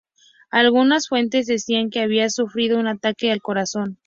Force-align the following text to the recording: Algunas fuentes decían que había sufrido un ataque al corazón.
Algunas 0.49 1.09
fuentes 1.09 1.45
decían 1.45 1.91
que 1.91 1.99
había 1.99 2.27
sufrido 2.31 2.79
un 2.79 2.87
ataque 2.87 3.31
al 3.31 3.39
corazón. 3.43 3.99